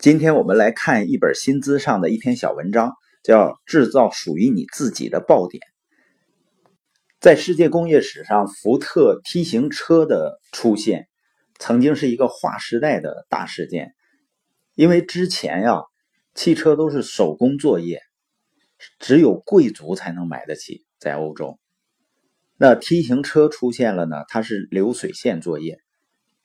[0.00, 5.60] 今天我们来看一本新资上的一篇小文章，叫《制造属于你自己的爆点》。
[7.20, 11.06] 在世界工业史上，福特 T 型车的出现
[11.58, 13.92] 曾经是一个划时代的大事件，
[14.74, 15.82] 因为之前呀，
[16.34, 18.00] 汽车都是手工作业，
[19.00, 21.58] 只有贵族才能买得起，在欧洲。
[22.56, 25.78] 那 T 型车出现了呢，它是流水线作业，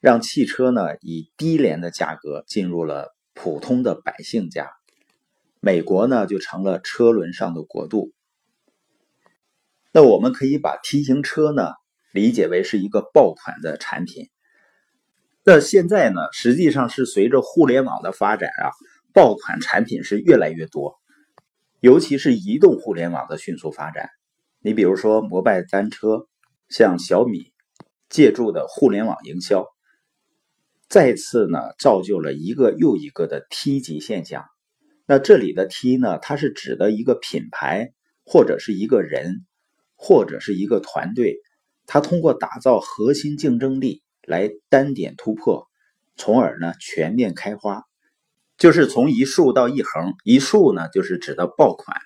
[0.02, 3.15] 让汽车呢以低廉的价格进入了。
[3.36, 4.72] 普通的百姓家，
[5.60, 8.12] 美国呢就成了车轮上的国度。
[9.92, 11.74] 那我们可以把 T 型车呢
[12.12, 14.30] 理解为是一个爆款的产品。
[15.44, 18.72] 那现在呢，实际上是随着互联网的发展啊，
[19.14, 20.96] 爆款产品是越来越多，
[21.82, 24.10] 尤其是移动互联网的迅速发展。
[24.60, 26.28] 你比如说摩拜单车，
[26.70, 27.54] 像小米
[28.10, 29.75] 借助的互联网营销。
[30.96, 34.46] 再次呢，造就了一个又一个的梯级现象。
[35.06, 37.92] 那这里的梯呢，它是指的一个品牌，
[38.24, 39.46] 或者是一个人，
[39.98, 41.36] 或者是一个团队，
[41.86, 45.68] 它通过打造核心竞争力来单点突破，
[46.16, 47.84] 从而呢全面开花。
[48.58, 51.98] 就是从一竖到一横，一竖呢就是指的爆款，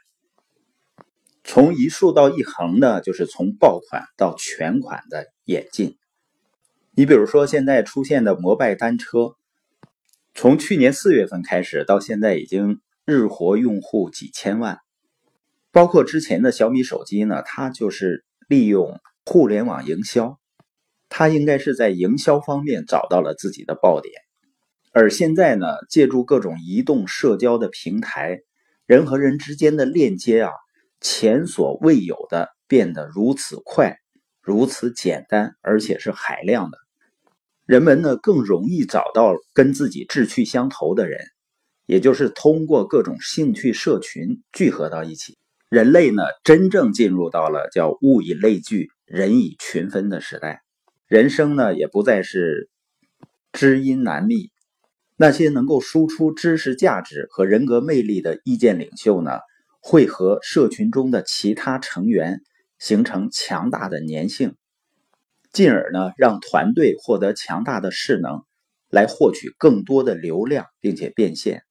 [1.43, 5.95] 从一竖到一横呢就是从爆款到全款的演进。
[6.99, 9.37] 你比如说，现在出现的摩拜单车，
[10.35, 14.79] 从去年四月份开始到现在，已经日活用户几千万。
[15.71, 20.41] 包括之前的小米手机呢，它就是利用互联网营销，
[21.07, 24.13] 它应该是在营销方面找到了自己的爆点。
[24.91, 28.41] 而现在呢，借助各种移动社交的平台，
[28.85, 30.51] 人和人之间的链接啊，
[30.99, 33.99] 前所未有的变得如此快、
[34.41, 36.77] 如此简单，而且是海量的。
[37.69, 41.19] 人们呢更容易找到跟自己志趣相投的人，
[41.85, 45.37] 也就是通过各种兴趣社群聚合到一起。
[45.69, 50.63] 人类呢真正进入到了叫物以类聚，人以群分的时代。
[51.05, 52.71] 人生呢也不再是
[53.53, 54.49] 知音难觅，
[55.15, 59.41] 那些能够输出知识价值和人格魅力的意见领袖呢，
[59.79, 62.41] 会和社群中的其他成员
[62.79, 64.55] 形成强大的粘性。
[65.51, 68.43] 进而呢，让团队获得强大的势能，
[68.89, 71.63] 来获取更多的流量，并且变现。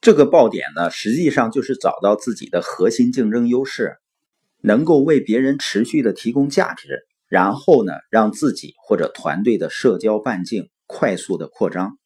[0.00, 3.98] 这个爆点呢，实际上就是找到自己的核心竞争优势，
[4.60, 11.98] 能够为别人持续的提供价值，然后呢，让自己或者团队的社交半径快速的扩张。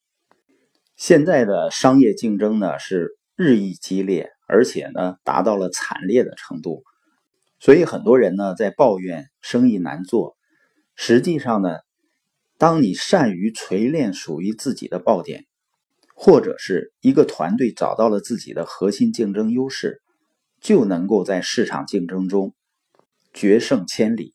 [0.96, 6.84] 现在的商业竞争呢是日益激烈，而且呢达到了惨烈的程度，
[7.58, 10.35] 所以很多人呢在抱怨生意难做。
[10.96, 11.78] 实际上呢，
[12.58, 15.44] 当你善于锤炼属于自己的爆点，
[16.14, 20.00] 或者是一个团队找到了自己的核心竞争优势，
[20.60, 22.54] 就能够在市场竞争中
[23.34, 24.34] 决胜千里。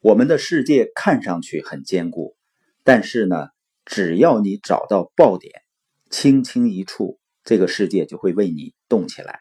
[0.00, 2.36] 我们的世界看上去很坚固，
[2.84, 3.48] 但是呢，
[3.84, 5.62] 只要你找到爆点，
[6.10, 9.40] 轻轻一触，这个世界就会为你动起来。